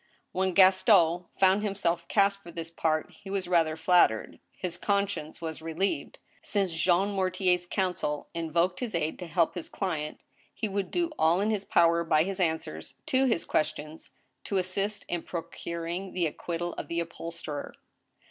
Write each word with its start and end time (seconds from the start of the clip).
When 0.31 0.53
Gaston 0.55 1.25
found 1.39 1.61
himself 1.61 2.07
cast 2.07 2.41
for 2.41 2.49
this 2.49 2.71
part, 2.71 3.11
he 3.11 3.29
was 3.29 3.47
rather 3.47 3.77
flat 3.77 4.09
tered. 4.09 4.39
His 4.51 4.79
conscience 4.79 5.41
was 5.43 5.61
relieved. 5.61 6.17
Since 6.41 6.71
Jean 6.73 7.09
Mortier's 7.09 7.67
counsel 7.67 8.27
invoked 8.33 8.79
his 8.79 8.95
aid 8.95 9.19
to 9.19 9.27
help 9.27 9.53
his 9.53 9.69
client, 9.69 10.19
he 10.55 10.67
would 10.67 10.89
do 10.89 11.11
all 11.19 11.39
in 11.39 11.51
his 11.51 11.65
power 11.65 12.03
by 12.03 12.23
his 12.23 12.39
answers 12.39 12.95
to 13.05 13.25
his 13.25 13.45
questions 13.45 14.09
to 14.45 14.57
assist 14.57 15.05
in 15.07 15.21
procuring 15.21 16.13
the 16.13 16.25
acquittal 16.25 16.73
of 16.79 16.87
the 16.87 16.99
upholsterer. 16.99 17.75